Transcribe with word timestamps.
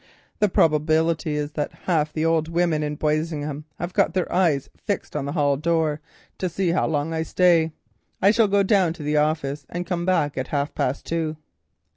The 0.39 0.49
probability 0.49 1.35
is 1.35 1.51
that 1.51 1.73
half 1.85 2.11
the 2.11 2.25
old 2.25 2.47
women 2.47 2.81
in 2.81 2.97
Boisingham 2.97 3.65
have 3.77 3.93
got 3.93 4.15
their 4.15 4.33
eyes 4.33 4.67
fixed 4.75 5.15
on 5.15 5.25
the 5.25 5.33
hall 5.33 5.57
door 5.57 6.01
to 6.39 6.49
see 6.49 6.69
how 6.71 6.87
long 6.87 7.13
I 7.13 7.21
stay. 7.21 7.71
I 8.19 8.31
shall 8.31 8.47
go 8.47 8.63
down 8.63 8.93
to 8.93 9.03
the 9.03 9.17
office 9.17 9.63
and 9.69 9.85
come 9.85 10.03
back 10.03 10.39
at 10.39 10.47
half 10.47 10.73
past 10.73 11.05
two." 11.05 11.35